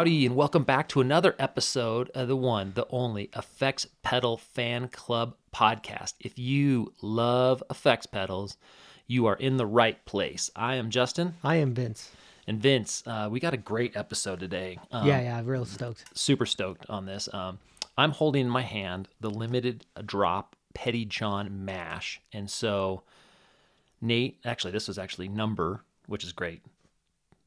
[0.00, 4.88] Howdy, and welcome back to another episode of the one, the only Effects Pedal Fan
[4.88, 6.14] Club podcast.
[6.18, 8.56] If you love effects pedals,
[9.06, 10.50] you are in the right place.
[10.56, 12.10] I am Justin, I am Vince.
[12.46, 13.02] and Vince.
[13.06, 14.78] Uh, we got a great episode today.
[14.90, 16.02] Um, yeah, yeah, real stoked.
[16.14, 17.28] super stoked on this.
[17.34, 17.58] Um,
[17.98, 23.02] I'm holding in my hand the limited drop PettyJohn Mash, and so
[24.00, 26.62] Nate, actually, this was actually number, which is great.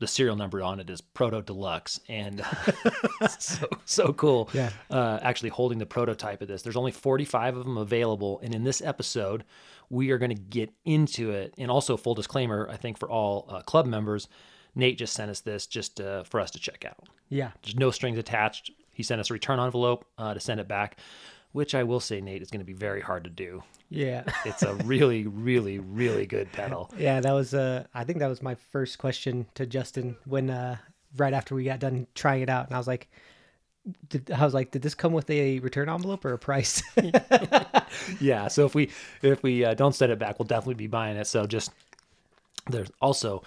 [0.03, 2.43] The serial number on it is Proto Deluxe, and
[3.39, 4.49] so so cool.
[4.51, 4.69] Yeah.
[4.91, 6.61] Uh, actually, holding the prototype of this.
[6.61, 9.45] There's only 45 of them available, and in this episode,
[9.89, 11.53] we are going to get into it.
[11.57, 14.27] And also, full disclaimer, I think for all uh, club members,
[14.75, 17.07] Nate just sent us this just uh, for us to check out.
[17.29, 18.71] Yeah, There's no strings attached.
[18.91, 20.97] He sent us a return envelope uh, to send it back,
[21.53, 23.63] which I will say, Nate, is going to be very hard to do.
[23.89, 26.91] yeah, It's a really, really, really good pedal.
[26.97, 27.19] yeah.
[27.21, 30.77] That was uh, I think that was my first question to Justin when uh,
[31.15, 33.07] right after we got done trying it out, and I was like,
[34.09, 36.81] did, I was like, did this come with a return envelope or a price?
[38.19, 38.47] Yeah.
[38.47, 38.89] So if we
[39.21, 41.27] if we uh, don't send it back, we'll definitely be buying it.
[41.27, 41.71] So just
[42.67, 43.43] there's also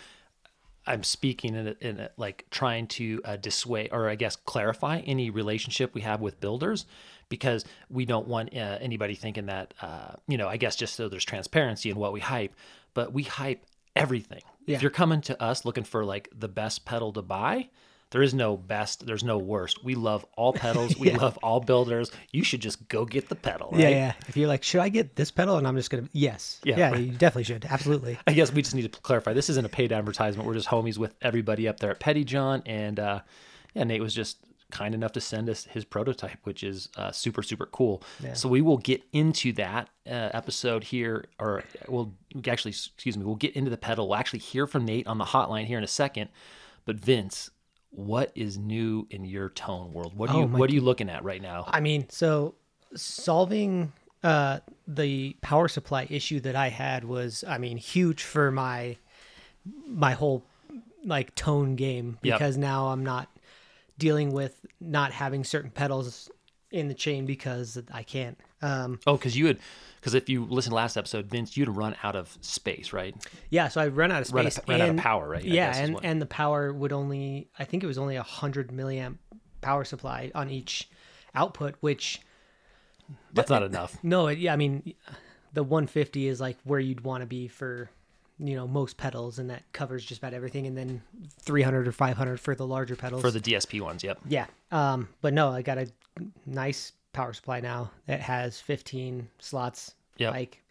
[0.87, 5.01] I'm speaking in it, in it like trying to uh, dissuade or I guess clarify
[5.01, 6.87] any relationship we have with builders
[7.29, 11.09] because we don't want uh, anybody thinking that uh, you know I guess just so
[11.09, 12.55] there's transparency in what we hype,
[12.95, 14.43] but we hype everything.
[14.67, 14.77] Yeah.
[14.77, 17.69] If you're coming to us looking for like the best pedal to buy.
[18.11, 19.05] There is no best.
[19.05, 19.83] There's no worst.
[19.83, 20.97] We love all pedals.
[20.99, 22.13] We love all builders.
[22.31, 23.71] You should just go get the pedal.
[23.73, 23.81] Right?
[23.81, 24.13] Yeah, yeah.
[24.29, 25.59] If you're like, should I get this pedal?
[25.59, 27.01] And I'm just gonna, yes, Yeah, yeah, right.
[27.01, 28.17] you definitely should, absolutely.
[28.29, 29.33] I guess we just need to clarify.
[29.33, 30.47] This isn't a paid advertisement.
[30.47, 33.21] We're just homies with everybody up there at PettyJohn, and uh,
[33.75, 34.39] yeah, Nate was just
[34.71, 38.03] kind enough to send us his prototype, which is uh, super super cool.
[38.35, 42.13] So we will get into that uh, episode here, or we'll
[42.49, 44.09] actually, excuse me, we'll get into the pedal.
[44.09, 46.31] We'll actually hear from Nate on the hotline here in a second.
[46.85, 47.51] But Vince,
[47.91, 50.17] what is new in your tone world?
[50.17, 51.65] What are you Oh, my What are you looking at right now?
[51.69, 52.55] I mean, so
[52.95, 58.97] solving uh, the power supply issue that I had was, I mean, huge for my
[59.89, 60.45] my whole
[61.05, 62.39] like tone game Yep.
[62.39, 63.29] because now I'm not
[63.99, 66.31] dealing with not having certain pedals
[66.71, 68.39] in the chain because I can't.
[68.63, 69.59] Um, Oh, because you had,
[70.01, 73.15] because if you listen to last episode, Vince, you'd run out of space, right?
[73.51, 74.59] yeah, so I run out of space.
[74.67, 75.45] run out of power, right?
[75.45, 78.69] Yeah, and what- and the power would only, I think it was only a hundred
[78.71, 79.17] milliamp
[79.61, 80.89] power supply on each
[81.35, 82.21] output, which
[83.33, 83.97] That's not enough.
[84.03, 84.95] No, it, yeah, I mean,
[85.53, 87.91] the 150 is like where you'd want to be for,
[88.39, 90.67] you know, most pedals, and that covers just about everything.
[90.67, 91.03] And then
[91.41, 93.23] 300 or 500 for the larger pedals.
[93.23, 94.19] For the DSP ones, yep.
[94.29, 95.89] yeah, um, but no, I got a
[96.45, 99.95] nice power supply now that has 15 slots.
[100.19, 100.63] yeah like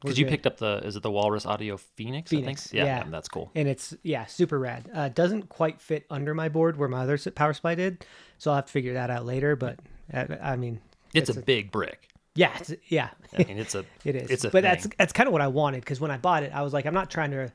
[0.00, 2.30] Because you picked up the, is it the Walrus Audio Phoenix?
[2.30, 2.74] Phoenix, I think?
[2.74, 3.04] Yeah, yeah.
[3.10, 3.50] that's cool.
[3.56, 4.88] and it's yeah, super rad.
[4.94, 8.06] Uh, doesn't quite fit under my board where my other power supply did,
[8.38, 9.56] so I'll have to figure that out later.
[9.56, 9.80] But
[10.14, 10.80] uh, I mean,
[11.14, 12.09] It's, a, big brick.
[12.40, 13.10] Yeah, it's, yeah.
[13.38, 14.30] I mean, it's a, It is.
[14.30, 14.62] It's a but thing.
[14.62, 16.86] that's that's kind of what I wanted because when I bought it, I was like,
[16.86, 17.52] I'm not trying to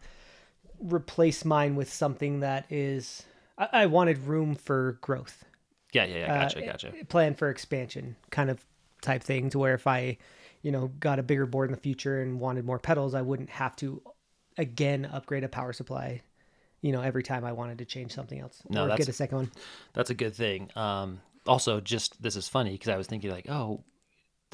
[0.79, 3.23] replace mine with something that is.
[3.57, 5.43] I, I wanted room for growth,
[5.93, 6.41] yeah, yeah, yeah.
[6.43, 6.93] Gotcha, uh, gotcha.
[7.09, 8.63] plan for expansion, kind of
[9.01, 9.49] type thing.
[9.51, 10.17] To where if I,
[10.61, 13.49] you know, got a bigger board in the future and wanted more pedals, I wouldn't
[13.49, 14.01] have to
[14.57, 16.21] again upgrade a power supply.
[16.81, 19.13] You know, every time I wanted to change something else No, or that's- get a
[19.13, 19.51] second one.
[19.93, 20.69] That's a good thing.
[20.75, 23.83] Um, also, just this is funny because I was thinking like, oh,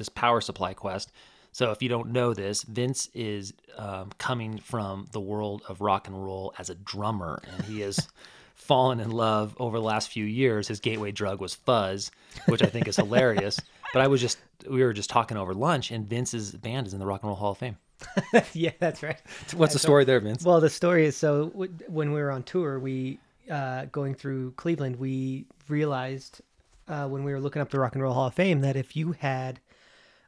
[0.02, 1.12] this power supply quest.
[1.52, 6.08] So if you don't know this, Vince is um, coming from the world of rock
[6.08, 8.08] and roll as a drummer, and he has
[8.56, 10.68] fallen in love over the last few years.
[10.68, 12.10] His gateway drug was fuzz,
[12.48, 13.60] which I think is hilarious.
[13.94, 14.38] But I was just
[14.70, 17.36] we were just talking over lunch, and Vince's band is in the Rock and Roll
[17.36, 17.76] Hall of Fame.
[18.54, 19.20] yeah, that's right.
[19.54, 20.46] What's the story there, Vince?
[20.46, 23.20] Well, the story is so w- when we were on tour, we
[23.50, 26.40] uh, going through Cleveland, we realized
[26.88, 28.96] uh, when we were looking up the Rock and Roll Hall of Fame that if
[28.96, 29.60] you had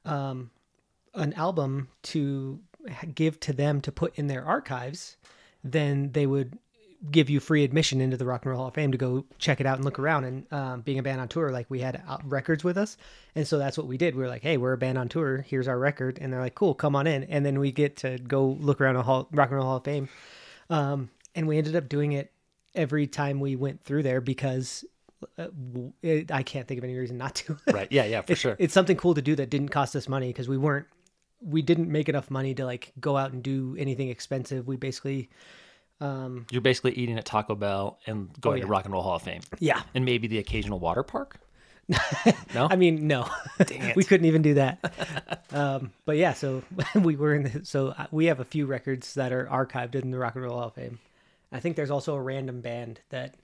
[0.06, 0.52] um,
[1.14, 2.60] an album to
[3.16, 5.18] give to them to put in their archives,
[5.64, 6.58] then they would
[7.12, 9.60] give you free admission into the Rock and Roll Hall of Fame to go check
[9.60, 10.24] it out and look around.
[10.24, 12.98] And um, being a band on tour, like we had records with us,
[13.36, 14.16] and so that's what we did.
[14.16, 15.46] We were like, "Hey, we're a band on tour.
[15.48, 18.18] Here's our record," and they're like, "Cool, come on in." And then we get to
[18.18, 20.10] go look around a hall, Rock and Roll Hall of Fame,
[20.70, 22.32] um, and we ended up doing it
[22.76, 24.86] every time we went through there because
[26.02, 27.58] it, I can't think of any reason not to.
[27.74, 27.88] Right?
[27.92, 28.56] Yeah, yeah, for sure.
[28.60, 30.88] it's something cool to do that didn't cost us money because we weren't
[31.42, 34.68] we didn't make enough money to like go out and do anything expensive.
[34.68, 35.30] We basically
[36.00, 38.72] um You're basically eating at Taco Bell and going to yeah.
[38.72, 39.82] Rock and Roll Hall of Fame, yeah.
[39.94, 41.40] and maybe the occasional water park.
[42.54, 43.28] No, I mean, no.
[43.96, 45.44] we couldn't even do that.
[45.52, 46.64] um but yeah, so
[46.96, 50.12] we were in the so uh, we have a few records that are archived in
[50.12, 51.00] the Rock and Roll Hall of Fame.
[51.52, 53.36] I think there's also a random band that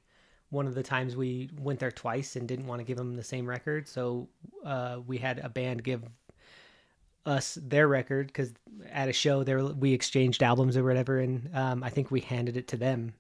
[0.50, 3.24] one of the times we went there twice and didn't want to give them the
[3.24, 4.28] same record, so
[4.66, 6.04] uh, we had a band give
[7.26, 8.54] us their record because
[8.90, 12.58] at a show there we exchanged albums or whatever, and um, I think we handed
[12.58, 13.14] it to them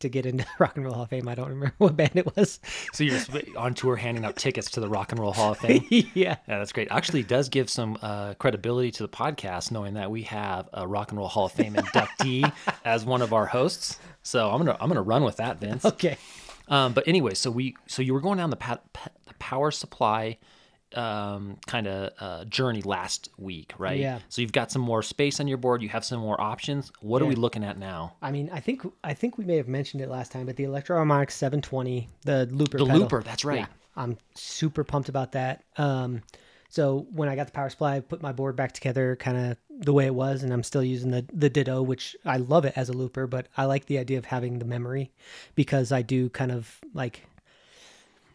[0.00, 1.28] to get into Rock and Roll Hall of Fame.
[1.28, 2.60] I don't remember what band it was.
[2.92, 3.20] So you're
[3.56, 5.84] on tour handing out tickets to the Rock and Roll Hall of Fame.
[5.90, 6.06] yeah.
[6.14, 6.88] Yeah, that's great.
[6.90, 10.86] Actually, it does give some uh, credibility to the podcast knowing that we have a
[10.86, 12.50] Rock and Roll Hall of Fame inductee
[12.84, 13.98] as one of our hosts.
[14.22, 15.84] So I'm gonna I'm gonna run with that, Vince.
[15.84, 16.18] Okay.
[16.68, 19.70] Um, but anyway, so we so you were going down the, pa- pa- the power
[19.70, 20.38] supply
[20.94, 23.98] um, kind of uh, journey last week, right?
[23.98, 24.20] Yeah.
[24.28, 25.82] So you've got some more space on your board.
[25.82, 26.90] You have some more options.
[27.00, 28.16] What are we looking at now?
[28.22, 30.64] I mean, I think I think we may have mentioned it last time, but the
[30.64, 32.78] Electro Harmonic 720, the looper.
[32.78, 33.60] The pedal, looper, that's right.
[33.60, 33.66] Yeah,
[33.96, 35.64] I'm super pumped about that.
[35.76, 36.22] Um,
[36.70, 39.56] so when I got the power supply, I put my board back together, kind of
[39.80, 42.72] the way it was, and I'm still using the the Ditto, which I love it
[42.76, 45.10] as a looper, but I like the idea of having the memory
[45.54, 47.26] because I do kind of like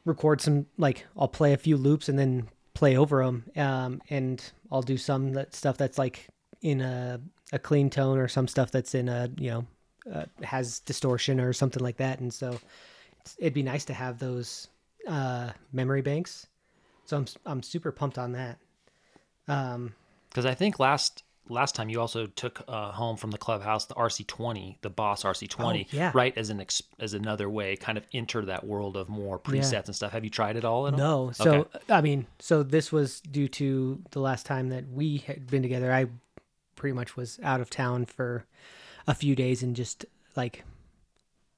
[0.06, 4.42] record some like I'll play a few loops and then play over them, um, and
[4.72, 6.28] I'll do some that stuff that's like
[6.62, 7.20] in a
[7.52, 9.68] a clean tone or some stuff that's in a you know
[10.14, 12.58] uh, has distortion or something like that, and so
[13.38, 14.70] it'd be nice to have those
[15.08, 16.48] uh, memory banks.
[17.06, 18.58] So I'm I'm super pumped on that.
[19.48, 19.94] Um,
[20.30, 23.96] Because I think last last time you also took uh, home from the clubhouse the
[23.96, 26.12] RC20, the Boss RC20, Oh, yeah.
[26.14, 26.36] right?
[26.38, 29.96] As an ex- as another way, kind of enter that world of more presets and
[29.96, 30.12] stuff.
[30.14, 30.88] Have you tried it all?
[30.88, 31.00] At all?
[31.00, 31.32] No.
[31.32, 31.80] So Okay.
[31.90, 35.92] I mean, so this was due to the last time that we had been together.
[35.92, 36.08] I
[36.76, 38.46] pretty much was out of town for
[39.08, 40.06] a few days and just
[40.36, 40.64] like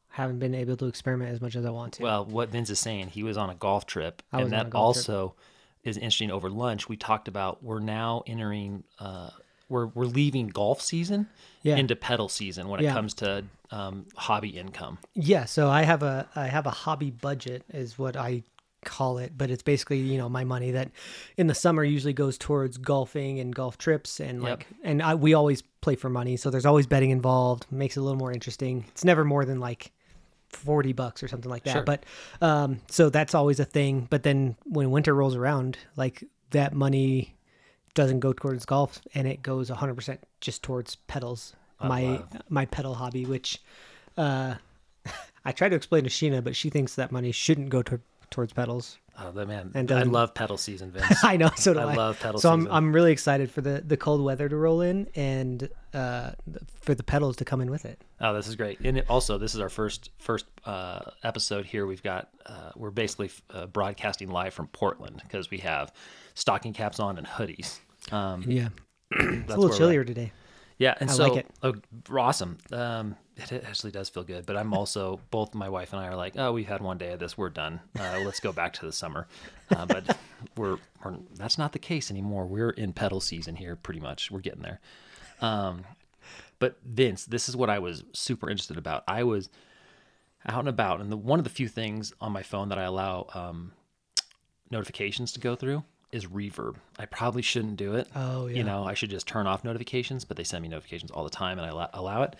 [0.09, 2.03] haven't been able to experiment as much as I want to.
[2.03, 5.09] Well, what Vince is saying, he was on a golf trip, and that golf trip.
[5.09, 5.35] also
[5.83, 6.31] is interesting.
[6.31, 9.29] Over lunch, we talked about we're now entering, uh,
[9.69, 11.27] we're we're leaving golf season
[11.63, 11.75] Yeah.
[11.77, 12.93] into pedal season when it Yeah.
[12.93, 14.99] comes to um, hobby income.
[15.15, 18.43] Yeah, so I have a I have a hobby budget is what I
[18.85, 20.91] call it, but it's basically, you know, my money that
[21.37, 24.49] in the summer usually goes towards golfing and golf trips and Yep.
[24.49, 28.01] like and I we always play for money, so there's always betting involved, makes it
[28.01, 28.85] a little more interesting.
[28.89, 29.91] It's never more than like
[30.49, 31.73] 40 bucks or something like that.
[31.73, 31.83] Sure.
[31.83, 32.05] But
[32.41, 37.34] um so that's always a thing, but then when winter rolls around, like that money
[37.95, 41.55] doesn't go towards golf and it goes 100% just towards pedals.
[41.81, 42.27] my love.
[42.49, 43.61] my pedal hobby which
[44.17, 44.55] uh
[45.45, 47.99] I try to explain to Sheena, but she thinks that money shouldn't go to,
[48.31, 48.97] towards pedals.
[49.19, 49.69] Oh, the man!
[49.75, 51.23] And I love pedal season, Vince.
[51.23, 51.95] I know, so do I I.
[51.95, 52.75] love pedal season so I'm.
[52.87, 56.31] I'm really excited for the the cold weather to roll in and uh
[56.81, 58.01] for the pedals to come in with it.
[58.19, 58.79] Oh, this is great.
[58.81, 61.85] And it, also, this is our first first uh, episode here.
[61.85, 65.93] We've got uh, we're basically uh, broadcasting live from Portland because we have
[66.33, 67.79] stocking caps on and hoodies.
[68.11, 68.69] Um, Yeah,
[69.11, 69.77] it's a little where we're at.
[69.77, 70.31] chillier today.
[70.77, 71.47] Yeah, and I so like it.
[71.63, 71.73] Oh,
[72.17, 72.57] awesome.
[72.71, 76.07] Um, it, it actually does feel good, but I'm also both my wife and I
[76.07, 77.79] are like, oh, we've had one day of this, we're done.
[77.97, 79.27] Uh, let's go back to the summer.
[79.73, 80.17] Uh, but
[80.57, 82.45] we're, we're that's not the case anymore.
[82.45, 84.29] We're in pedal season here, pretty much.
[84.31, 84.81] We're getting there.
[85.41, 85.85] Um,
[86.59, 89.03] but Vince, this is what I was super interested about.
[89.07, 89.49] I was
[90.45, 92.83] out and about, and the, one of the few things on my phone that I
[92.83, 93.71] allow um,
[94.69, 95.83] notifications to go through
[96.15, 96.77] is reverb.
[96.97, 98.07] I probably shouldn't do it.
[98.15, 98.57] Oh, yeah.
[98.57, 101.29] You know, I should just turn off notifications, but they send me notifications all the
[101.29, 102.35] time and I allow, allow it.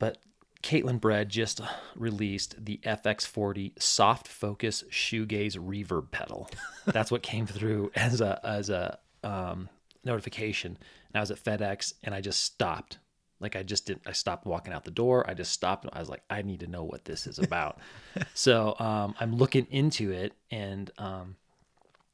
[0.00, 0.18] But
[0.62, 1.60] Catalinbread just
[1.94, 6.50] released the FX40 Soft Focus Shoegaze Reverb pedal.
[6.86, 9.68] That's what came through as a as a um,
[10.04, 10.76] notification.
[11.12, 12.98] And I was at FedEx and I just stopped.
[13.38, 14.02] Like I just didn't.
[14.06, 15.28] I stopped walking out the door.
[15.28, 15.86] I just stopped.
[15.92, 17.78] I was like, I need to know what this is about.
[18.34, 21.36] so um, I'm looking into it, and um,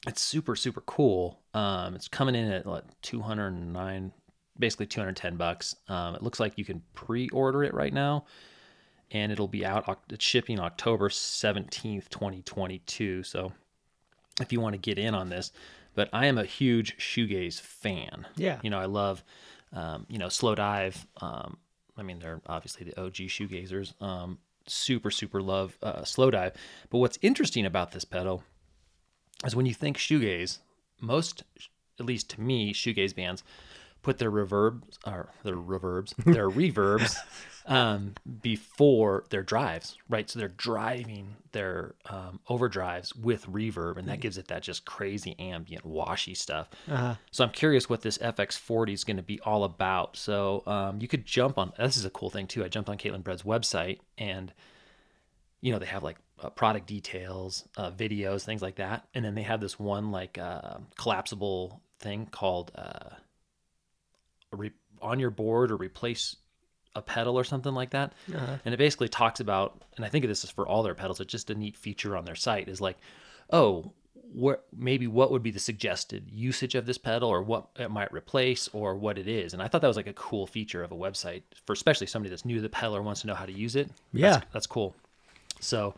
[0.06, 1.40] it's super super cool.
[1.54, 4.12] Um, it's coming in at like 209,
[4.58, 5.76] basically 210 bucks.
[5.88, 8.24] Um, it looks like you can pre-order it right now,
[9.10, 9.98] and it'll be out.
[10.08, 13.22] It's shipping October 17th, 2022.
[13.22, 13.52] So
[14.40, 15.52] if you want to get in on this,
[15.94, 18.26] but I am a huge shoegaze fan.
[18.36, 18.58] Yeah.
[18.62, 19.22] you know I love,
[19.72, 20.96] um, you know, Slowdive.
[21.20, 21.58] Um,
[21.96, 24.00] I mean, they're obviously the OG shoegazers.
[24.02, 26.54] Um, super super love uh, Slowdive.
[26.88, 28.42] But what's interesting about this pedal
[29.44, 30.58] is when you think shoegaze,
[31.00, 31.44] most,
[31.98, 33.42] at least to me, shoegaze bands
[34.02, 37.16] put their reverbs or their reverbs, their reverbs
[37.66, 40.28] um, before their drives, right?
[40.28, 45.38] So they're driving their um, overdrives with reverb, and that gives it that just crazy
[45.38, 46.70] ambient, washy stuff.
[46.88, 47.14] Uh-huh.
[47.30, 50.16] So I'm curious what this FX40 is going to be all about.
[50.16, 51.72] So um, you could jump on.
[51.78, 52.64] This is a cool thing too.
[52.64, 54.52] I jumped on Catalinbread's website, and
[55.60, 59.34] you know they have like uh, product details, uh, videos, things like that, and then
[59.34, 63.10] they have this one like uh, collapsible thing called uh,
[64.52, 66.36] re- on your board or replace
[66.96, 68.12] a pedal or something like that.
[68.34, 68.56] Uh-huh.
[68.64, 71.20] And it basically talks about, and I think this is for all their pedals.
[71.20, 72.68] It's just a neat feature on their site.
[72.68, 72.98] Is like,
[73.50, 73.92] oh,
[74.32, 78.12] what maybe what would be the suggested usage of this pedal, or what it might
[78.12, 79.52] replace, or what it is.
[79.52, 82.30] And I thought that was like a cool feature of a website for especially somebody
[82.30, 83.90] that's new to the pedal or wants to know how to use it.
[84.12, 84.30] Yeah.
[84.30, 84.94] that's, that's cool.
[85.60, 85.94] So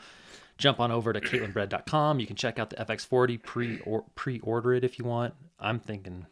[0.62, 2.20] jump on over to catalinbread.com.
[2.20, 5.34] You can check out the FX40 pre or pre-order it if you want.
[5.58, 6.26] I'm thinking,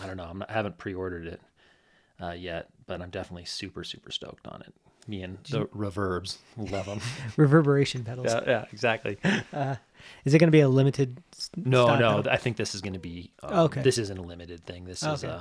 [0.00, 1.40] I don't know, I'm not, I haven't pre-ordered it
[2.20, 4.72] uh, yet, but I'm definitely super super stoked on it.
[5.08, 7.00] Me and the reverbs love them.
[7.36, 8.28] Reverberation pedals.
[8.28, 9.18] yeah, yeah, exactly.
[10.24, 11.20] Is it going to be a limited?
[11.56, 12.32] No, no, pedal?
[12.32, 13.32] I think this is going to be.
[13.42, 13.82] Um, Okay.
[13.82, 14.84] This isn't a limited thing.
[14.84, 15.32] This is Okay.
[15.34, 15.40] uh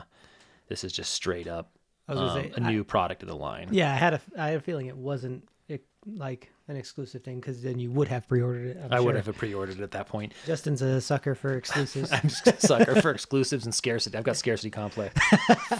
[0.67, 1.69] this is just straight up
[2.07, 3.69] I um, say, a I- new product of the line.
[3.71, 7.39] Yeah, I had a I had a feeling it wasn't it, like an exclusive thing
[7.39, 8.77] because then you would have pre-ordered it.
[8.83, 10.33] I'm I would have pre-ordered it at that point.
[10.45, 12.11] Justin's a sucker for exclusives.
[12.13, 14.17] I'm just a sucker for exclusives and scarcity.
[14.17, 15.13] I've got scarcity complex,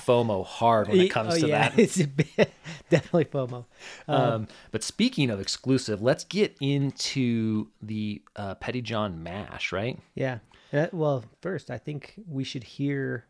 [0.06, 1.80] FOMO hard when it comes oh, to yeah, that.
[1.80, 1.96] it's
[2.90, 3.66] definitely FOMO.
[4.08, 10.00] Um, but speaking of exclusive, let's get into the uh, PettyJohn Mash, right?
[10.16, 10.40] Yeah.
[10.74, 13.26] Uh, well, first, I think we should hear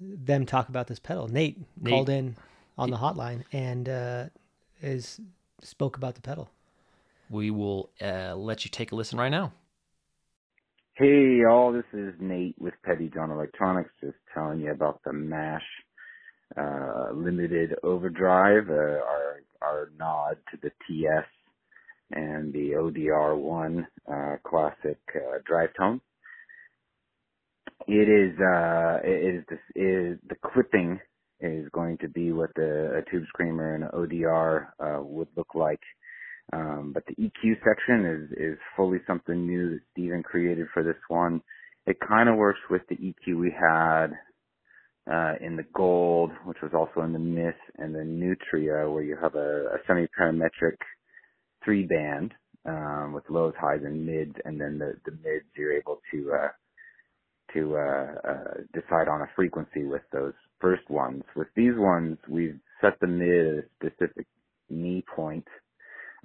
[0.00, 1.28] them talk about this pedal.
[1.28, 1.90] Nate, Nate.
[1.90, 2.36] called in
[2.78, 4.24] on the hotline and uh,
[4.80, 5.20] is
[5.62, 6.50] spoke about the pedal.
[7.28, 9.52] We will uh, let you take a listen right now.
[10.94, 15.62] Hey y'all, this is Nate with PettyJohn Electronics, just telling you about the MASH
[16.56, 21.24] uh, limited overdrive, uh, our our nod to the TS
[22.12, 26.00] and the ODR1 uh, classic uh, drive tone.
[27.86, 31.00] It is uh, it is this is the clipping
[31.40, 35.54] is going to be what the a tube screamer and an ODR uh, would look
[35.54, 35.80] like.
[36.52, 40.96] Um, but the EQ section is, is fully something new that Steven created for this
[41.08, 41.40] one.
[41.86, 44.08] It kind of works with the EQ we had
[45.10, 49.16] uh, in the gold, which was also in the Myth and the Nutria, where you
[49.20, 50.76] have a, a semi-parametric
[51.64, 52.32] three band
[52.66, 56.48] um, with lows, highs, and mids, and then the, the mids you're able to uh,
[57.54, 61.24] to uh, uh, decide on a frequency with those first ones.
[61.36, 64.26] With these ones, we've set the mid at a specific
[64.70, 65.46] knee point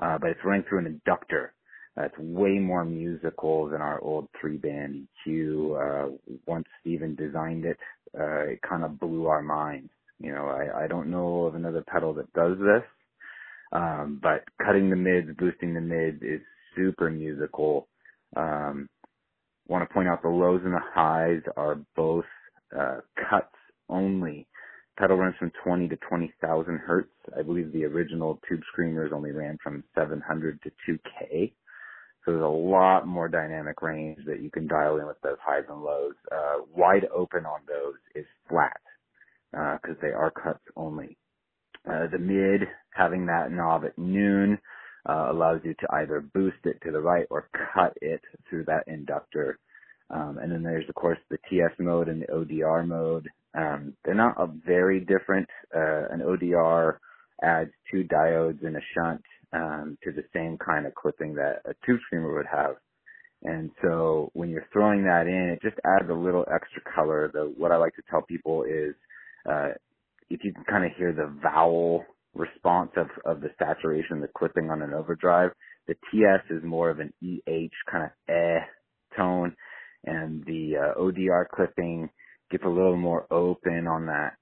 [0.01, 1.54] uh, but it's running through an inductor.
[1.98, 6.10] It's way more musical than our old three band EQ.
[6.12, 7.77] Uh, once Steven designed it,
[8.20, 9.92] uh, it kind of blew our minds.
[10.20, 12.84] You know, I, I don't know of another pedal that does this.
[13.74, 16.42] Um, but cutting the mids, boosting the mids is
[16.75, 17.88] super musical.
[18.36, 18.89] Um,
[19.68, 22.25] want to point out the lows and the highs are both,
[22.77, 23.00] uh,
[23.89, 24.48] only
[24.98, 27.10] pedal runs from 20 to 20,000 hertz.
[27.38, 31.54] I believe the original tube screamers only ran from 700 to 2K.
[32.25, 35.65] So there's a lot more dynamic range that you can dial in with those highs
[35.70, 36.15] and lows.
[36.32, 38.82] Uh, wide open on those is flat,
[39.58, 41.18] uh, cause they are cuts only.
[41.89, 44.58] Uh, the mid, having that knob at noon,
[45.10, 48.88] uh, allows you to either boost it to the right or cut it through that
[48.88, 49.60] inductor.
[50.12, 53.27] Um, and then there's of course the TS mode and the ODR mode.
[53.57, 55.47] Um, they're not a very different.
[55.75, 56.97] Uh, an ODR
[57.43, 61.74] adds two diodes and a shunt um, to the same kind of clipping that a
[61.85, 62.75] tube screamer would have.
[63.43, 67.31] And so when you're throwing that in, it just adds a little extra color.
[67.33, 68.95] The, what I like to tell people is
[69.50, 69.69] uh,
[70.29, 74.71] if you can kind of hear the vowel response of, of the saturation, the clipping
[74.71, 75.51] on an overdrive,
[75.88, 78.59] the TS is more of an EH kind of eh
[79.17, 79.55] tone,
[80.05, 82.09] and the uh, ODR clipping
[82.52, 84.34] gets a little more open on that.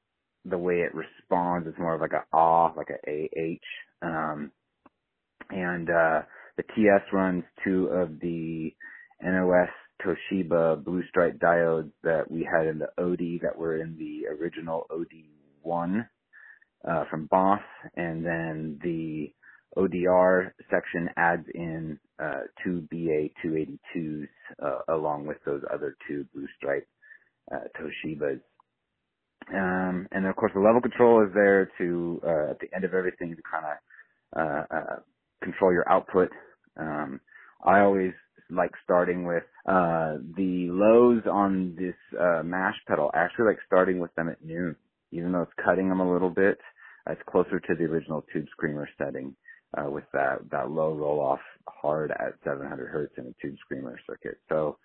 [0.46, 3.30] The way it responds, it's more of like a ah, like a
[4.02, 4.06] AH.
[4.06, 4.52] Um,
[5.50, 6.22] and uh,
[6.58, 8.74] the TS runs two of the
[9.22, 9.70] NOS
[10.02, 14.86] Toshiba Blue Stripe diodes that we had in the OD that were in the original
[14.92, 16.08] OD1
[16.90, 17.62] uh, from Boss,
[17.96, 19.34] and then the
[19.78, 24.28] ODR section adds in uh, two BA282s
[24.62, 26.88] uh, along with those other two Blue Stripe
[27.52, 28.42] uh, Toshibas.
[29.54, 32.94] Um, and of course, the level control is there to uh, at the end of
[32.94, 35.00] everything to kind of uh, uh,
[35.44, 36.30] control your output.
[36.78, 37.20] Um,
[37.66, 38.14] I always
[38.50, 43.12] like starting with uh, the lows on this uh, mash pedal.
[43.14, 44.76] Actually like starting with them at noon,
[45.12, 46.58] even though it's cutting them a little bit.
[47.10, 49.36] It's closer to the original tube screamer setting
[49.78, 54.00] uh, with that that low roll off hard at 700 hertz in a tube screamer
[54.08, 54.38] circuit.
[54.50, 54.78] So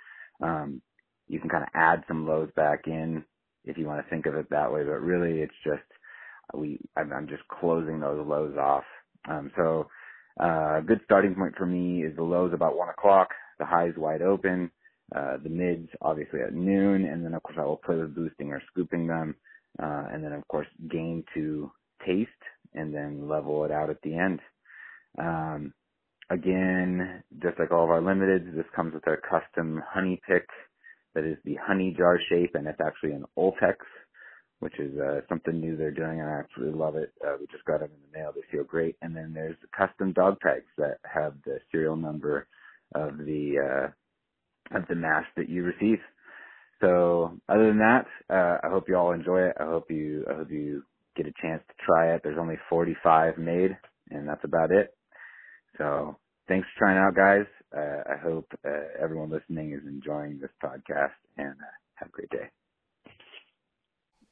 [0.42, 0.82] um,
[1.28, 3.24] you can kind of add some lows back in
[3.64, 4.82] if you want to think of it that way.
[4.84, 5.82] But really, it's just
[6.54, 8.84] we I'm, I'm just closing those lows off.
[9.28, 9.88] Um, so
[10.40, 13.94] uh, a good starting point for me is the lows about one o'clock, the highs
[13.96, 14.70] wide open,
[15.16, 18.52] uh, the mids obviously at noon, and then of course I will play with boosting
[18.52, 19.34] or scooping them,
[19.82, 21.70] uh, and then of course gain to
[22.06, 22.30] taste
[22.74, 24.40] and then level it out at the end.
[25.18, 25.74] Um,
[26.30, 30.46] again, just like all of our limiteds, this comes with our custom honey pick
[31.14, 33.76] that is the honey jar shape, and it's actually an Ultex,
[34.60, 37.12] which is uh, something new they're doing, and I absolutely love it.
[37.26, 38.96] Uh, we just got them in the mail; they feel great.
[39.02, 42.48] And then there's the custom dog tags that have the serial number
[42.94, 43.54] of the
[44.74, 45.98] uh, of the mash that you receive.
[46.80, 49.56] So, other than that, uh, I hope you all enjoy it.
[49.60, 50.84] I hope you I hope you
[51.16, 52.22] get a chance to try it.
[52.24, 53.76] There's only 45 made,
[54.10, 54.94] and that's about it.
[55.78, 57.46] So, thanks for trying out, guys.
[57.76, 62.30] Uh, I hope uh, everyone listening is enjoying this podcast and uh, have a great
[62.30, 62.48] day.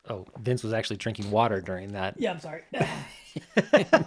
[0.09, 2.15] Oh, Vince was actually drinking water during that.
[2.19, 2.63] Yeah, I'm sorry.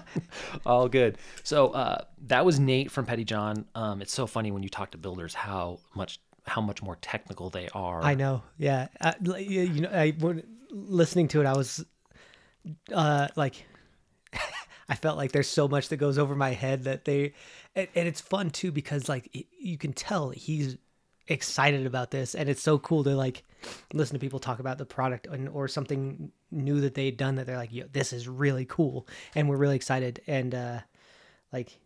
[0.65, 1.17] All good.
[1.43, 3.65] So uh, that was Nate from PettyJohn.
[3.75, 7.49] Um, it's so funny when you talk to builders how much how much more technical
[7.49, 8.01] they are.
[8.01, 8.43] I know.
[8.57, 8.87] Yeah.
[9.01, 11.85] Uh, you you know, I when listening to it, I was
[12.93, 13.65] uh like
[14.89, 17.33] I felt like there's so much that goes over my head that they
[17.75, 19.29] and, and it's fun too because like
[19.59, 20.77] you can tell he's
[21.27, 23.43] excited about this and it's so cool to like
[23.93, 27.45] listen to people talk about the product and, or something new that they'd done that
[27.45, 30.79] they're like, Yo, this is really cool and we're really excited and uh
[31.53, 31.77] like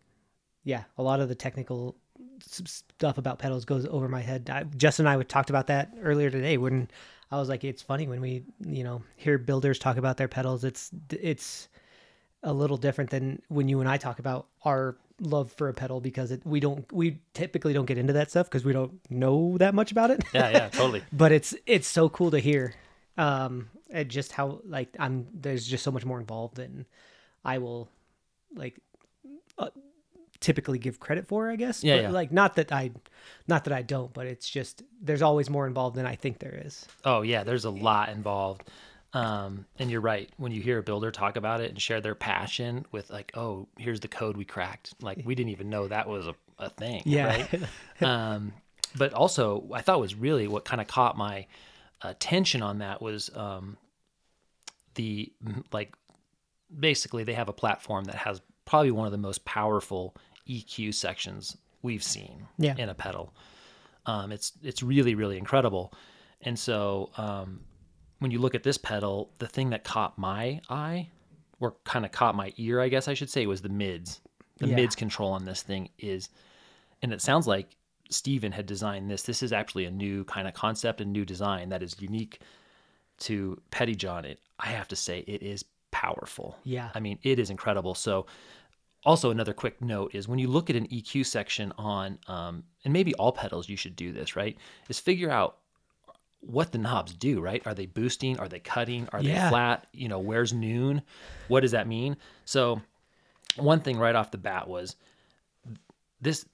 [0.64, 1.96] yeah, a lot of the technical
[2.40, 4.48] stuff about pedals goes over my head.
[4.50, 6.88] I, Justin and I would talked about that earlier today when
[7.30, 10.64] I was like, it's funny when we, you know, hear builders talk about their pedals.
[10.64, 11.68] It's it's
[12.44, 16.00] a little different than when you and I talk about our love for a pedal
[16.00, 19.56] because it, we don't we typically don't get into that stuff because we don't know
[19.58, 20.22] that much about it.
[20.32, 21.02] Yeah, yeah, totally.
[21.12, 22.74] but it's it's so cool to hear
[23.16, 26.84] um and just how like i'm there's just so much more involved than
[27.44, 27.88] i will
[28.56, 28.76] like
[29.56, 29.68] uh,
[30.40, 32.10] typically give credit for i guess Yeah, but yeah.
[32.10, 32.90] like not that i
[33.46, 36.60] not that i don't but it's just there's always more involved than i think there
[36.64, 38.68] is Oh yeah, there's a lot involved.
[39.14, 40.28] Um, and you're right.
[40.36, 43.68] When you hear a builder talk about it and share their passion with like, oh,
[43.78, 44.94] here's the code we cracked.
[45.00, 47.02] Like we didn't even know that was a, a thing.
[47.06, 47.26] Yeah.
[47.52, 47.62] Right.
[48.02, 48.52] um,
[48.96, 51.46] but also I thought was really what kind of caught my
[52.02, 53.76] attention on that was um,
[54.94, 55.32] the
[55.72, 55.94] like
[56.76, 60.16] basically they have a platform that has probably one of the most powerful
[60.48, 62.74] EQ sections we've seen Yeah.
[62.76, 63.32] in a pedal.
[64.06, 65.92] Um, it's it's really really incredible,
[66.42, 67.60] and so um,
[68.24, 71.10] when you look at this pedal, the thing that caught my eye,
[71.60, 74.22] or kind of caught my ear, I guess I should say, was the mids.
[74.60, 74.76] The Yeah.
[74.76, 76.30] mids control on this thing is,
[77.02, 77.76] and it sounds like
[78.08, 79.24] Steven had designed this.
[79.24, 82.40] This is actually a new kind of concept and new design that is unique
[83.18, 84.24] to PettyJohn.
[84.24, 86.56] It I have to say it is powerful.
[86.64, 86.90] Yeah.
[86.94, 87.94] I mean it is incredible.
[87.94, 88.24] So
[89.04, 92.92] also another quick note is when you look at an EQ section on um, and
[92.92, 94.56] maybe all pedals you should do this right
[94.88, 95.58] is figure out
[96.46, 99.44] what the knobs do right are they boosting are they cutting are Yeah.
[99.44, 101.02] they flat you know where's noon
[101.48, 102.80] what does that mean so
[103.56, 104.96] one thing right off the bat was
[106.20, 106.44] this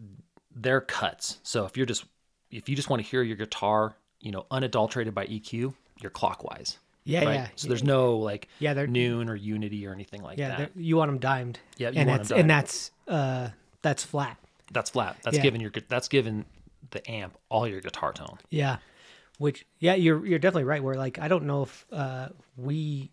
[0.55, 2.05] they're cuts so if you're just
[2.50, 6.79] if you just want to hear your guitar you know unadulterated by eq you're clockwise
[7.05, 10.38] yeah right yeah so there's no like Yeah, they're- noon or unity or anything like
[10.38, 12.40] yeah that you want them dimed Yeah, you and that's dimed.
[12.40, 13.48] and that's uh
[13.83, 14.37] that's flat
[14.72, 15.16] That's flat.
[15.24, 15.42] That's Yeah.
[15.42, 16.44] giving your that's giving
[16.90, 18.38] the amp all your guitar tone.
[18.50, 18.76] Yeah.
[19.40, 20.85] Which yeah, you're you're definitely right.
[20.85, 23.11] Where like I don't know if uh, we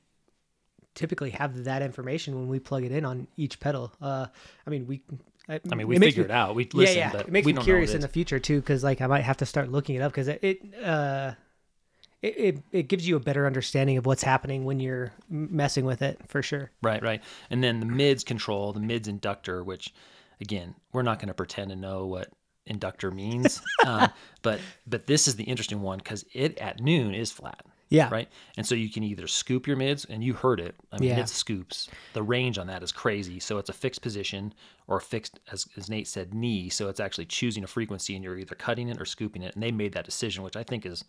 [0.93, 3.93] typically have that information when we plug it in on each pedal.
[4.01, 4.27] Uh,
[4.65, 5.01] I mean we.
[5.47, 6.55] I, I mean, we figured it out.
[6.55, 7.11] We listened, yeah, yeah.
[7.13, 9.45] but it makes me curious in the future too, because like I might have to
[9.45, 11.31] start looking it up because it it, uh,
[12.21, 16.01] it it it gives you a better understanding of what's happening when you're messing with
[16.01, 16.71] it for sure.
[16.81, 17.23] Right, right.
[17.49, 19.93] And then the mids control, the mids inductor, which
[20.41, 22.27] again, we're not going to pretend to know what
[22.67, 23.61] inductor means.
[23.85, 24.09] um,
[24.41, 27.65] but but this is the interesting one because it at noon is flat.
[27.89, 28.09] Yeah.
[28.11, 28.27] Right.
[28.57, 30.75] And so you can either scoop your mids, and you heard it.
[30.91, 31.21] I mean, Yeah.
[31.21, 31.89] it scoops.
[32.13, 33.39] The range on that is crazy.
[33.39, 34.53] So it's a fixed position
[34.87, 36.67] or a fixed, as, as Nate said, knee.
[36.67, 39.53] So it's actually choosing a frequency, and you're either cutting it or scooping it.
[39.53, 41.05] And they made that decision, which I think is,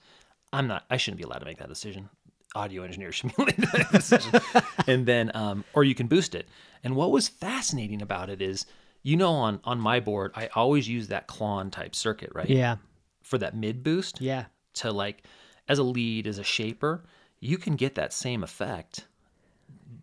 [0.52, 2.08] I'm not, I shouldn't be allowed to make that decision.
[2.54, 4.40] Audio engineers should be make that decision.
[4.86, 6.48] and then, um, or you can boost it.
[6.84, 8.66] And what was fascinating about it is,
[9.02, 12.48] you know, on on my board, I always use that Klon type circuit, right?
[12.50, 12.76] Yeah.
[13.22, 14.46] For that mid boost Yeah.
[14.74, 15.24] to like
[15.68, 17.04] as a lead as a shaper
[17.40, 19.06] you can get that same effect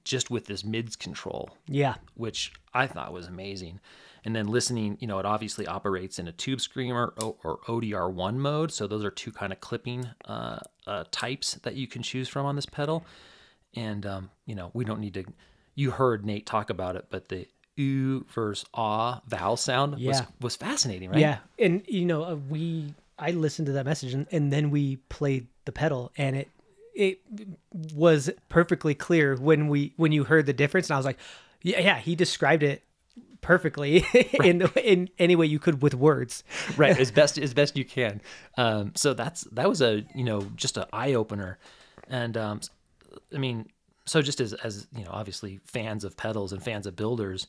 [0.03, 1.95] just with this mids control Yeah.
[2.13, 3.79] which i thought was amazing
[4.23, 8.35] and then listening you know it obviously operates in a tube screamer or, or odr1
[8.35, 12.29] mode so those are two kind of clipping uh, uh, types that you can choose
[12.29, 13.03] from on this pedal
[13.75, 15.25] and um, you know we don't need to
[15.73, 17.47] you heard nate talk about it but the
[17.79, 20.25] ooh versus ah vowel sound was, Yeah.
[20.41, 21.19] was fascinating right?
[21.19, 24.97] Yeah, and you know, uh, we I listened to that message and, and then we
[25.09, 26.49] played the pedal and it
[26.95, 27.19] it
[27.93, 30.89] was perfectly clear when we when you heard the difference.
[30.89, 31.17] And I was like,
[31.61, 32.83] Yeah, yeah, he described it
[33.41, 34.03] perfectly
[34.43, 36.43] in in any way you could with words.
[36.77, 36.97] right.
[37.05, 38.21] As best as best you can.
[38.57, 41.57] Um, so that's that was a you know just an eye-opener.
[42.07, 42.61] And um,
[43.33, 43.67] i mean
[44.05, 47.47] so just as as you know obviously fans of pedals and fans of builders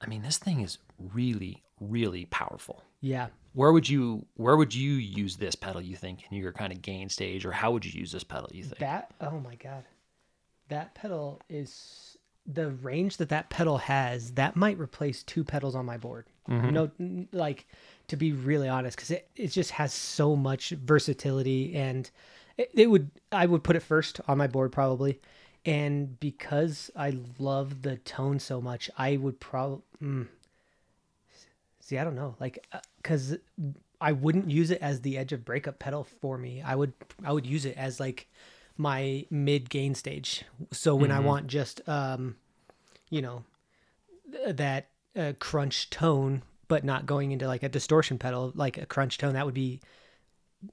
[0.00, 3.28] i mean this thing is really really powerful Yeah.
[3.52, 6.82] where would you where would you use this pedal you think in your kind of
[6.82, 9.84] gain stage or how would you use this pedal you think That oh my god.
[10.68, 15.84] That pedal is the range that that pedal has, that might replace two pedals on
[15.86, 16.26] my board.
[16.48, 16.70] Mm-hmm.
[16.70, 17.66] No n- like
[18.08, 22.10] to be really honest cuz it it just has so much versatility and
[22.56, 25.20] it, it would I would put it first on my board probably.
[25.64, 30.28] And because I love the tone so much, I would probably mm,
[31.88, 32.36] See, I don't know.
[32.38, 32.66] Like
[33.02, 33.36] cuz
[33.98, 36.60] I wouldn't use it as the edge of breakup pedal for me.
[36.60, 36.92] I would
[37.24, 38.28] I would use it as like
[38.76, 40.44] my mid gain stage.
[40.70, 42.36] So when I want just um
[43.08, 43.44] you know
[44.30, 48.84] th- that uh, crunch tone but not going into like a distortion pedal like a
[48.84, 49.80] crunch tone that would be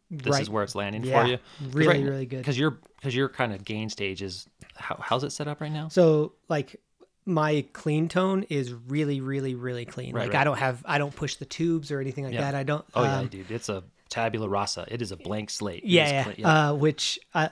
[0.09, 0.41] this right.
[0.41, 1.37] is where it's landing Yeah, for you
[1.71, 2.37] really, really good.
[2.39, 5.71] because your because your kind of gain stage is how, how's it set up right
[5.71, 6.79] now So like
[7.25, 10.13] my clean tone is really really really clean.
[10.13, 10.41] Right, like right.
[10.41, 12.41] I don't have I don't push the tubes or anything like Yeah.
[12.41, 12.55] that.
[12.55, 15.83] I don't oh yeah um, dude it's a tabula rasa it is a blank slate
[15.83, 17.49] It yeah, yeah, clean- Uh, which uh,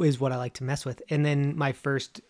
[0.00, 1.02] is what I like to mess with.
[1.10, 2.20] And then my first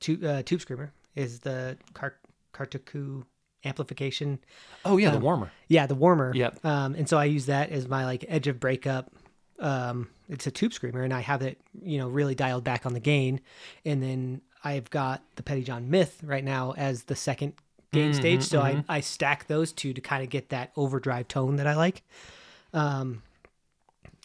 [0.00, 2.14] tube, uh, tube screamer is the Car-
[2.52, 3.24] Kartaku
[3.64, 4.38] amplification.
[4.84, 6.32] oh yeah the warmer Yeah, the warmer.
[6.34, 6.64] Yep.
[6.64, 9.10] Um, and so I use that as my like edge of breakup.
[9.58, 12.92] Um, it's a tube screamer, and I have it, you know, really dialed back on
[12.92, 13.40] the gain.
[13.84, 17.54] And then I've got the PettyJohn Myth right now as the second
[17.92, 18.42] gain Mm-hmm, stage.
[18.42, 21.74] So I I stack those two to kind of get that overdrive tone that I
[21.74, 22.02] like.
[22.74, 23.22] Um,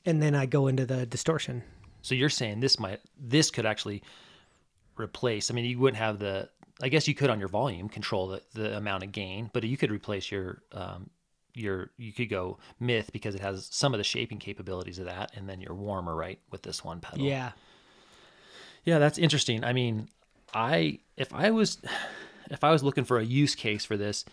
[0.06, 1.64] and then I go into the distortion.
[2.02, 4.02] So you're saying this might this could actually
[4.98, 5.50] replace.
[5.50, 6.50] I mean, you wouldn't have the.
[6.82, 9.78] I guess you could on your volume control the, the amount of gain, but you
[9.78, 11.10] could replace your um,
[11.54, 15.32] your you could go myth because it has some of the shaping capabilities of that,
[15.36, 17.26] and then your warmer right with this one pedal.
[17.26, 17.52] Yeah.
[18.84, 19.64] yeah, that's interesting.
[19.64, 20.08] I mean,
[20.54, 21.78] I if I was
[22.50, 24.26] if I was looking for a use case for this,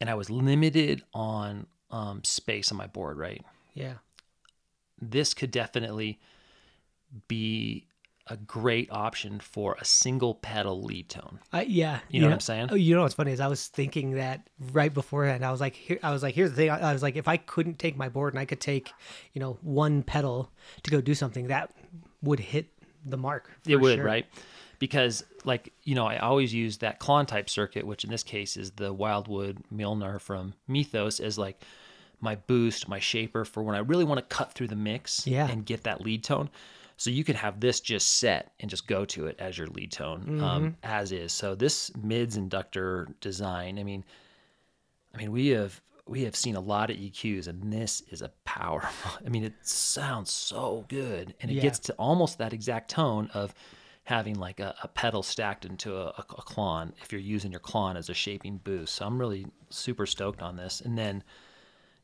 [0.00, 3.44] and I was limited on um, space on my board, right?
[3.74, 3.94] Yeah.
[5.00, 6.18] this could definitely
[7.28, 7.86] be
[8.30, 11.38] a great option for a single pedal lead tone.
[11.52, 12.00] Uh, yeah.
[12.10, 12.68] You know what I'm saying?
[12.70, 15.44] oh, You know what's funny is I was thinking that right beforehand.
[15.44, 16.70] I was like, here, I was like, here's the thing.
[16.70, 18.90] I, was like, if I couldn't take my board and I could take,
[19.32, 20.50] you know, one pedal
[20.82, 21.70] to go do something, that
[22.22, 22.66] would hit
[23.04, 23.50] the mark.
[23.66, 24.04] it would, sure.
[24.04, 24.26] right?
[24.78, 28.56] Because like, you know, I always use that Klon type circuit, which in this case
[28.56, 31.62] is the Wildwood Mjolnir from Mythos as like
[32.20, 35.48] my boost, my shaper for when I really want to cut through the mix Yeah.
[35.48, 36.50] and get that lead tone.
[36.98, 39.92] So you could have this just set and just go to it as your lead
[39.92, 41.32] tone, um, as is.
[41.32, 44.04] So this mids inductor design, I mean,
[45.14, 48.30] I mean, we have we have seen a lot of EQs, and this is a
[48.44, 49.12] powerful.
[49.26, 51.62] I mean, it sounds so good, and it Yeah.
[51.62, 53.54] gets to almost that exact tone of
[54.04, 57.60] having like a, a pedal stacked into a, a, a Klon if you're using your
[57.60, 58.94] Klon as a shaping boost.
[58.96, 60.80] So I'm really super stoked on this.
[60.80, 61.22] And then,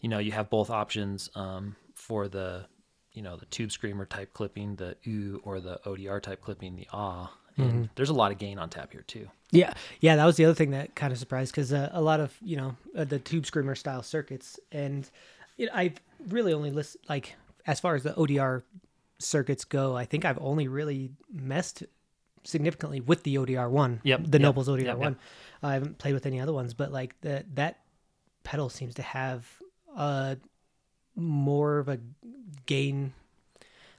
[0.03, 2.67] you know, you have both options um, for the,
[3.15, 6.89] you know, the tube screamer type clipping, the ooh, or the ODR type clipping, the
[6.93, 7.33] ah.
[7.57, 9.29] And there's a lot of gain on tap here too.
[9.53, 12.19] Yeah, yeah, that was the other thing that kind of surprised because uh, a lot
[12.19, 15.09] of you know uh, the tube screamer style circuits, and
[15.57, 18.63] you know, I've really only list like as far as the ODR
[19.19, 21.85] circuits go, I think I've only really messed
[22.43, 24.01] significantly with the ODR one.
[24.03, 24.99] Yep, the yep, Nobels ODR yep, yep.
[24.99, 25.17] one.
[25.63, 27.79] I haven't played with any other ones, but like that that
[28.43, 29.47] pedal seems to have
[29.97, 30.35] uh
[31.17, 31.99] more of a
[32.67, 33.13] gain,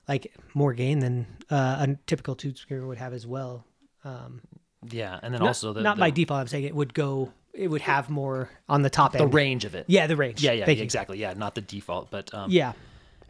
[0.07, 3.65] like more gain than uh, a typical tube screamer would have as well.
[4.03, 4.41] Um,
[4.89, 6.41] Yeah, and then not, also the not the, by default.
[6.41, 7.31] I'm saying it would go.
[7.53, 9.33] It would have more on the top the end.
[9.33, 9.85] range of it.
[9.87, 10.43] Yeah, the range.
[10.43, 10.83] Yeah, yeah, Thank you.
[10.83, 11.17] exactly.
[11.19, 12.73] Yeah, not the default, but um, Yeah,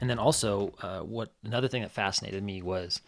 [0.01, 3.01] And then also, uh, what another thing that fascinated me was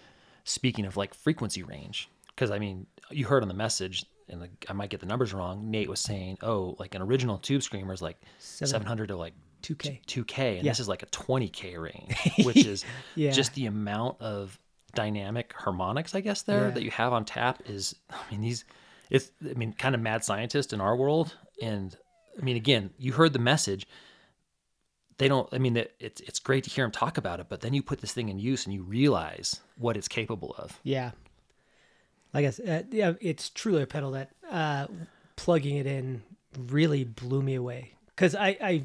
[0.44, 4.66] speaking of like frequency range, because I mean, you heard on the message, and like,
[4.70, 5.72] I might get the numbers wrong.
[5.72, 9.34] Nate was saying, oh, like an original tube screamer is like Seven- 700 to like
[9.76, 10.02] 2K.
[10.06, 10.72] 2K, and Yeah.
[10.72, 13.32] this is like a 20K range, which is Yeah.
[13.32, 14.58] just the amount of
[14.96, 16.70] dynamic harmonics, I guess, there Yeah.
[16.72, 18.66] that you have on tap is, I mean, these,
[19.10, 21.36] it's, I mean, kind of mad scientist in our world.
[21.62, 21.96] And
[22.40, 23.86] I mean, again, you heard the message.
[25.18, 27.62] They don't, I mean, it, it's, it's great to hear them talk about it, but
[27.62, 30.80] then you put this thing in use and you realize what it's capable of.
[30.84, 31.12] Yeah.
[32.34, 34.88] Like I said, uh, yeah, it's truly a pedal that uh,
[35.36, 36.22] plugging it in
[36.58, 38.84] really blew me away because I, I,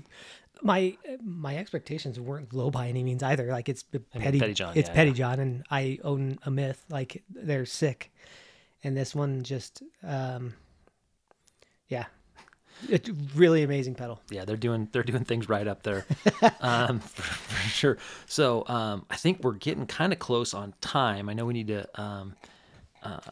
[0.63, 3.47] my my expectations weren't low by any means either.
[3.47, 5.17] Like it's Petty, PettyJohn, it's yeah, Petty yeah.
[5.17, 6.85] John, and I own a myth.
[6.89, 8.13] Like they're sick,
[8.85, 10.55] and this one just, um,
[11.89, 12.07] Yeah.
[12.89, 14.21] It's really amazing pedal.
[14.31, 16.05] yeah, they're doing they're doing things right up there,
[16.61, 17.99] um, for, for sure.
[18.27, 21.29] So um, I think we're getting kind of close on time.
[21.29, 22.35] I know we need to um,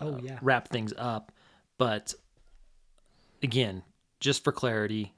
[0.00, 0.38] oh yeah.
[0.40, 1.32] wrap things up,
[1.78, 2.14] but
[3.42, 3.82] again,
[4.20, 5.14] just for clarity,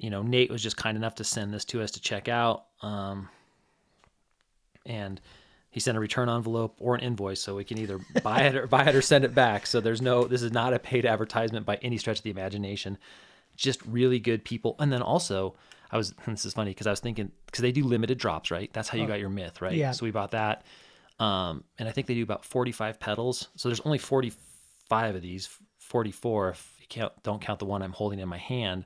[0.00, 2.64] you know, Nate was just kind enough to send this to us to check out,
[2.80, 3.28] um,
[4.86, 5.20] and
[5.68, 8.66] he sent a return envelope or an invoice, so we can either buy it or
[8.66, 9.66] buy it or send it back.
[9.66, 12.96] So there's no, this is not a paid advertisement by any stretch of the imagination.
[13.56, 15.54] Just really good people, and then also.
[15.92, 16.14] I was.
[16.26, 18.72] This is funny because I was thinking because they do limited drops, right?
[18.72, 19.74] That's how you got your myth, right?
[19.74, 19.90] Yeah.
[19.90, 20.64] So we bought that,
[21.18, 23.48] um, and I think they do about 45 pedals.
[23.56, 28.18] So there's only 45 of these, 44 if count, don't count the one I'm holding
[28.18, 28.84] in my hand.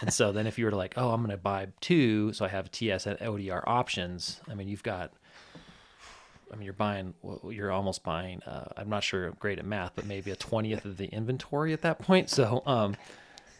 [0.00, 2.44] and so then if you were to like, oh, I'm going to buy two, so
[2.44, 4.40] I have TS and ODR options.
[4.48, 5.12] I mean, you've got.
[6.52, 7.14] I mean, you're buying.
[7.22, 8.42] well, You're almost buying.
[8.42, 9.26] Uh, I'm not sure.
[9.26, 12.28] I'm great at math, but maybe a twentieth of the inventory at that point.
[12.28, 12.96] So, um,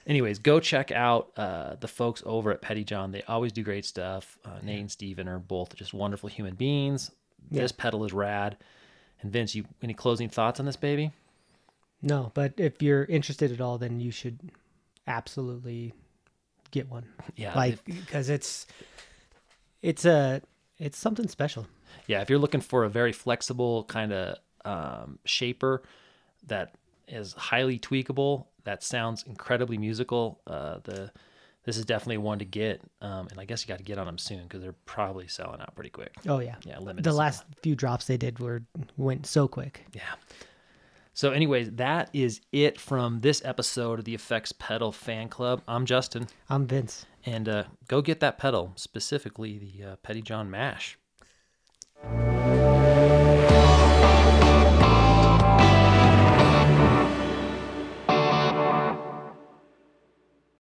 [0.09, 3.13] anyways, go check out uh, the folks over at PettyJohn.
[3.13, 4.39] They always do great stuff.
[4.45, 7.13] Uh, Nate and Steven are both just wonderful human beings.
[7.51, 8.57] This pedal is rad.
[9.23, 11.13] And Vince, you any closing thoughts on this baby?
[12.03, 14.39] No, but if you're interested at all, then you should
[15.07, 15.93] absolutely
[16.71, 17.05] get one.
[17.37, 18.67] Yeah, Like because it's
[19.83, 20.41] it's a
[20.79, 21.67] it's something special.
[22.07, 25.83] Yeah, if you're looking for a very flexible kind of um, shaper
[26.47, 26.75] that
[27.09, 31.11] is highly tweakable, that sounds incredibly musical, uh, the
[31.65, 32.81] this is definitely one to get.
[33.03, 35.61] Um, and I guess you got to get on them soon because they're probably selling
[35.61, 36.15] out pretty quick.
[36.27, 36.57] Oh yeah.
[36.65, 37.05] Yeah, limited.
[37.05, 38.63] The last few drops they did were
[38.97, 39.85] went so quick.
[39.93, 40.03] Yeah.
[41.21, 45.61] So, anyways, that is it from this episode of the Effects Pedal Fan Club.
[45.69, 47.05] I'm Justin, I'm Vince.
[47.27, 50.97] and uh, go get that pedal, specifically the uh, PettyJohn Mash.